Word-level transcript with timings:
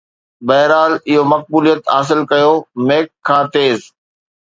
بهرحال، 0.47 0.93
اهو 1.09 1.23
مقبوليت 1.33 1.81
حاصل 1.93 2.19
ڪيو 2.31 2.53
Mac 2.87 3.07
کان 3.27 3.43
تيز 3.53 3.79